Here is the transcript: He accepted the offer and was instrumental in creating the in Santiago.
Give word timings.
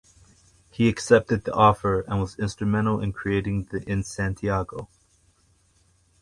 He 0.71 0.89
accepted 0.89 1.43
the 1.43 1.53
offer 1.53 2.01
and 2.07 2.19
was 2.19 2.35
instrumental 2.39 2.99
in 3.01 3.13
creating 3.13 3.65
the 3.65 3.83
in 3.87 4.01
Santiago. 4.01 4.89